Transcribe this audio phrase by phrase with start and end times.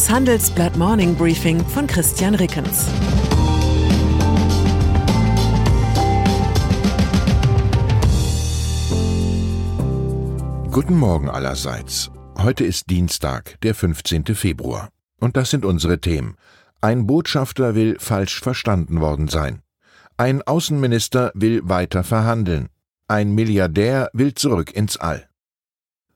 [0.00, 2.86] Das Handelsblatt Morning Briefing von Christian Rickens.
[10.70, 12.10] Guten Morgen allerseits.
[12.38, 14.24] Heute ist Dienstag, der 15.
[14.34, 14.88] Februar.
[15.20, 16.36] Und das sind unsere Themen.
[16.80, 19.60] Ein Botschafter will falsch verstanden worden sein.
[20.16, 22.70] Ein Außenminister will weiter verhandeln.
[23.06, 25.28] Ein Milliardär will zurück ins All.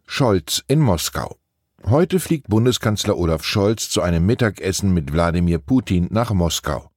[0.07, 1.37] Scholz in Moskau.
[1.87, 6.91] Heute fliegt Bundeskanzler Olaf Scholz zu einem Mittagessen mit Wladimir Putin nach Moskau.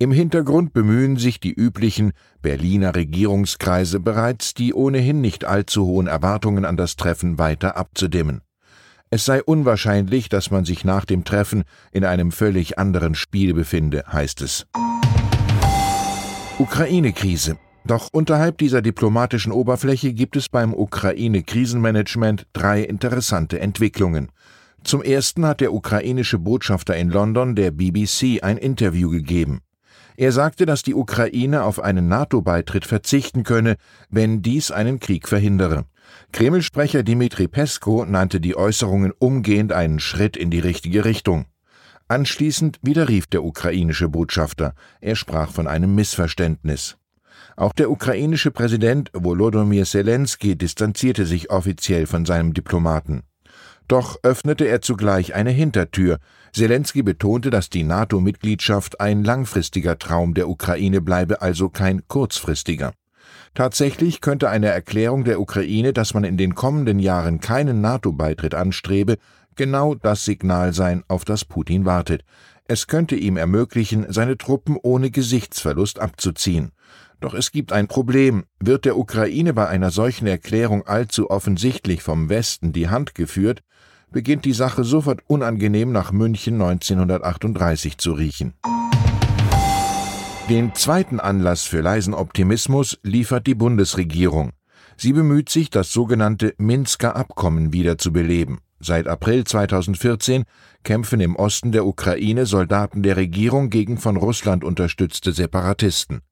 [0.00, 6.64] Im Hintergrund bemühen sich die üblichen Berliner Regierungskreise bereits, die ohnehin nicht allzu hohen Erwartungen
[6.64, 8.40] an das Treffen weiter abzudimmen.
[9.10, 14.04] Es sei unwahrscheinlich, dass man sich nach dem Treffen in einem völlig anderen Spiel befinde,
[14.10, 14.66] heißt es.
[16.58, 17.58] Ukraine-Krise.
[17.84, 24.30] Doch unterhalb dieser diplomatischen Oberfläche gibt es beim Ukraine-Krisenmanagement drei interessante Entwicklungen.
[24.84, 29.60] Zum ersten hat der ukrainische Botschafter in London der BBC ein Interview gegeben.
[30.16, 33.76] Er sagte, dass die Ukraine auf einen NATO-Beitritt verzichten könne,
[34.10, 35.86] wenn dies einen Krieg verhindere.
[36.32, 41.46] Kreml-Sprecher Dmitri Pesko nannte die Äußerungen umgehend einen Schritt in die richtige Richtung.
[42.08, 44.74] Anschließend widerrief der ukrainische Botschafter.
[45.00, 46.99] Er sprach von einem Missverständnis.
[47.56, 53.22] Auch der ukrainische Präsident Volodymyr Zelensky distanzierte sich offiziell von seinem Diplomaten.
[53.88, 56.18] Doch öffnete er zugleich eine Hintertür.
[56.52, 62.92] Zelensky betonte, dass die NATO-Mitgliedschaft ein langfristiger Traum der Ukraine bleibe, also kein kurzfristiger.
[63.54, 69.16] Tatsächlich könnte eine Erklärung der Ukraine, dass man in den kommenden Jahren keinen NATO-Beitritt anstrebe,
[69.56, 72.22] genau das Signal sein, auf das Putin wartet.
[72.70, 76.70] Es könnte ihm ermöglichen, seine Truppen ohne Gesichtsverlust abzuziehen.
[77.18, 78.44] Doch es gibt ein Problem.
[78.60, 83.64] Wird der Ukraine bei einer solchen Erklärung allzu offensichtlich vom Westen die Hand geführt,
[84.12, 88.54] beginnt die Sache sofort unangenehm nach München 1938 zu riechen.
[90.48, 94.52] Den zweiten Anlass für leisen Optimismus liefert die Bundesregierung.
[94.96, 98.60] Sie bemüht sich, das sogenannte Minsker Abkommen wiederzubeleben.
[98.82, 100.44] Seit April 2014
[100.84, 106.22] kämpfen im Osten der Ukraine Soldaten der Regierung gegen von Russland unterstützte Separatisten.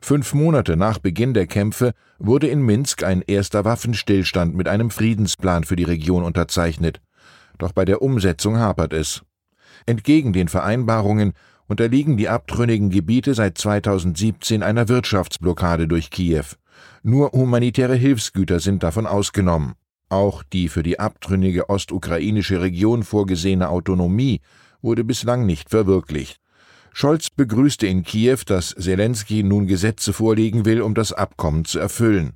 [0.00, 5.64] Fünf Monate nach Beginn der Kämpfe wurde in Minsk ein erster Waffenstillstand mit einem Friedensplan
[5.64, 7.02] für die Region unterzeichnet.
[7.58, 9.22] Doch bei der Umsetzung hapert es.
[9.84, 11.34] Entgegen den Vereinbarungen
[11.66, 16.44] unterliegen die abtrünnigen Gebiete seit 2017 einer Wirtschaftsblockade durch Kiew.
[17.02, 19.74] Nur humanitäre Hilfsgüter sind davon ausgenommen.
[20.08, 24.40] Auch die für die abtrünnige ostukrainische Region vorgesehene Autonomie
[24.80, 26.40] wurde bislang nicht verwirklicht.
[26.92, 32.32] Scholz begrüßte in Kiew, dass Zelensky nun Gesetze vorlegen will, um das Abkommen zu erfüllen.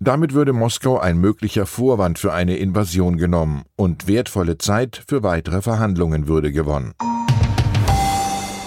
[0.00, 5.62] Damit würde Moskau ein möglicher Vorwand für eine Invasion genommen und wertvolle Zeit für weitere
[5.62, 6.92] Verhandlungen würde gewonnen.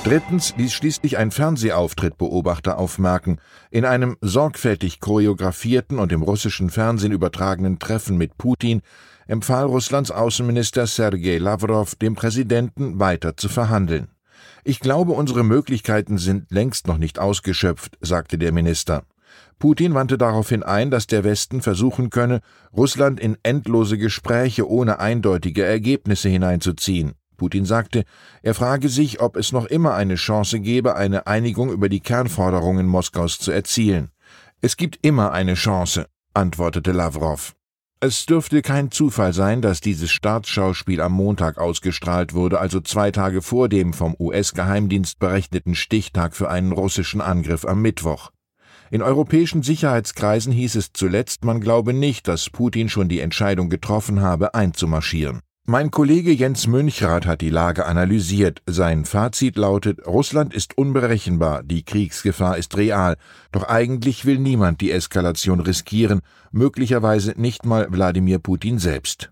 [0.08, 3.42] Drittens ließ schließlich ein Fernsehauftritt Beobachter aufmerken.
[3.72, 8.84] In einem sorgfältig choreografierten und im russischen Fernsehen übertragenen Treffen mit Putin
[9.28, 14.08] empfahl Russlands Außenminister Sergei Lavrov dem Präsidenten weiter zu verhandeln.
[14.64, 19.04] Ich glaube, unsere Möglichkeiten sind längst noch nicht ausgeschöpft, sagte der Minister.
[19.60, 22.40] Putin wandte daraufhin ein, dass der Westen versuchen könne,
[22.72, 27.16] Russland in endlose Gespräche ohne eindeutige Ergebnisse hineinzuziehen.
[27.38, 28.04] Putin sagte,
[28.42, 32.88] er frage sich, ob es noch immer eine Chance gebe, eine Einigung über die Kernforderungen
[32.88, 34.10] Moskaus zu erzielen.
[34.60, 37.54] Es gibt immer eine Chance, antwortete Lavrov.
[38.00, 43.42] Es dürfte kein Zufall sein, dass dieses Staatsschauspiel am Montag ausgestrahlt wurde, also zwei Tage
[43.42, 48.30] vor dem vom US-Geheimdienst berechneten Stichtag für einen russischen Angriff am Mittwoch.
[48.92, 54.22] In europäischen Sicherheitskreisen hieß es zuletzt, man glaube nicht, dass Putin schon die Entscheidung getroffen
[54.22, 55.42] habe, einzumarschieren.
[55.70, 58.62] Mein Kollege Jens Münchrath hat die Lage analysiert.
[58.68, 63.18] Sein Fazit lautet, Russland ist unberechenbar, die Kriegsgefahr ist real,
[63.52, 66.22] doch eigentlich will niemand die Eskalation riskieren,
[66.54, 69.30] möglicherweise nicht mal Wladimir Putin selbst.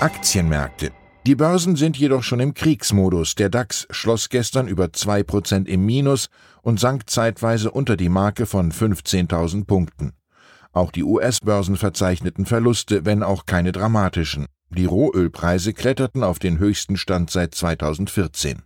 [0.00, 0.90] Aktienmärkte.
[1.26, 3.34] Die Börsen sind jedoch schon im Kriegsmodus.
[3.34, 6.30] Der DAX schloss gestern über zwei Prozent im Minus
[6.62, 10.14] und sank zeitweise unter die Marke von 15.000 Punkten.
[10.76, 14.46] Auch die US-Börsen verzeichneten Verluste, wenn auch keine dramatischen.
[14.70, 18.62] Die Rohölpreise kletterten auf den höchsten Stand seit 2014.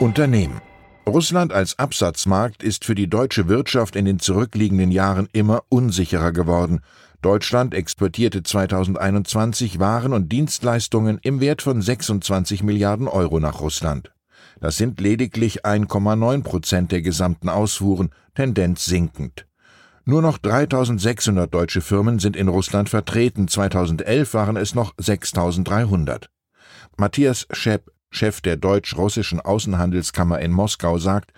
[0.00, 0.60] Unternehmen
[1.08, 6.80] Russland als Absatzmarkt ist für die deutsche Wirtschaft in den zurückliegenden Jahren immer unsicherer geworden.
[7.22, 14.12] Deutschland exportierte 2021 Waren und Dienstleistungen im Wert von 26 Milliarden Euro nach Russland.
[14.60, 19.45] Das sind lediglich 1,9 Prozent der gesamten Ausfuhren, Tendenz sinkend.
[20.08, 26.30] Nur noch 3600 deutsche Firmen sind in Russland vertreten, 2011 waren es noch 6300.
[26.96, 31.32] Matthias Schepp, Chef der deutsch-russischen Außenhandelskammer in Moskau, sagt,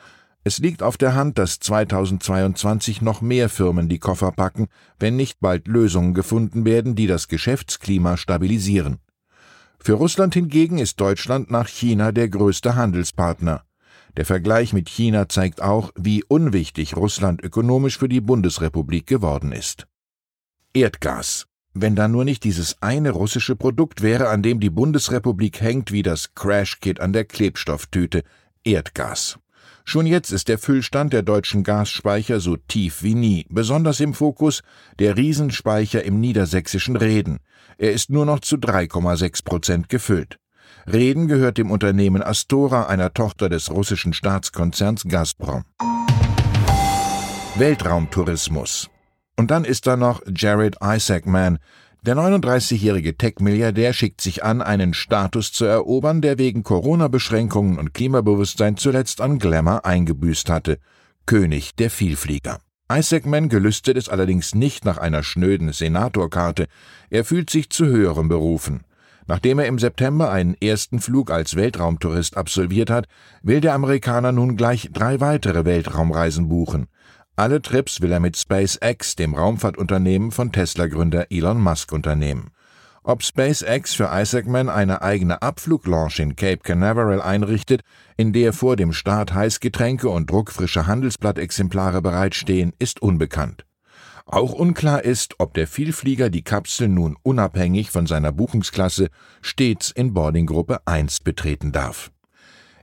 [0.44, 4.68] es liegt auf der Hand, dass 2022 noch mehr Firmen die Koffer packen,
[4.98, 8.98] wenn nicht bald Lösungen gefunden werden, die das Geschäftsklima stabilisieren.
[9.80, 13.62] Für Russland hingegen ist Deutschland nach China der größte Handelspartner.
[14.18, 19.86] Der Vergleich mit China zeigt auch, wie unwichtig Russland ökonomisch für die Bundesrepublik geworden ist.
[20.74, 21.46] Erdgas.
[21.72, 26.02] Wenn da nur nicht dieses eine russische Produkt wäre, an dem die Bundesrepublik hängt wie
[26.02, 28.24] das Crashkit an der Klebstofftüte
[28.64, 29.38] Erdgas.
[29.84, 34.62] Schon jetzt ist der Füllstand der deutschen Gasspeicher so tief wie nie, besonders im Fokus
[34.98, 37.38] der Riesenspeicher im niedersächsischen Reden.
[37.76, 40.40] Er ist nur noch zu 3,6 Prozent gefüllt.
[40.86, 45.64] Reden gehört dem Unternehmen Astora, einer Tochter des russischen Staatskonzerns Gazprom.
[47.56, 48.88] Weltraumtourismus.
[49.36, 51.58] Und dann ist da noch Jared Isaacman.
[52.02, 58.76] Der 39-jährige Tech-Milliardär schickt sich an, einen Status zu erobern, der wegen Corona-Beschränkungen und Klimabewusstsein
[58.76, 60.78] zuletzt an Glamour eingebüßt hatte.
[61.26, 62.60] König der Vielflieger.
[62.90, 66.68] Isaacman gelüstet es allerdings nicht nach einer schnöden Senatorkarte.
[67.10, 68.84] Er fühlt sich zu höheren Berufen.
[69.28, 73.06] Nachdem er im September einen ersten Flug als Weltraumtourist absolviert hat,
[73.42, 76.86] will der Amerikaner nun gleich drei weitere Weltraumreisen buchen.
[77.36, 82.50] Alle Trips will er mit SpaceX, dem Raumfahrtunternehmen von Tesla-Gründer Elon Musk, unternehmen.
[83.04, 87.82] Ob SpaceX für Isaacman eine eigene Abfluglaunch in Cape Canaveral einrichtet,
[88.16, 93.67] in der vor dem Start Heißgetränke und druckfrische Handelsblattexemplare bereitstehen, ist unbekannt.
[94.30, 99.08] Auch unklar ist, ob der Vielflieger die Kapsel nun unabhängig von seiner Buchungsklasse
[99.40, 102.10] stets in Boardinggruppe 1 betreten darf.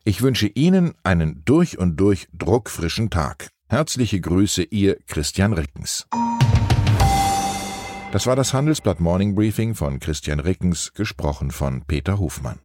[0.04, 3.50] Ich wünsche Ihnen einen durch und durch druckfrischen Tag.
[3.70, 6.08] Herzliche Grüße, Ihr Christian Rickens.
[8.12, 12.65] Das war das Handelsblatt Morning Briefing von Christian Rickens, gesprochen von Peter Hofmann.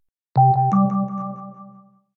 [0.37, 0.80] you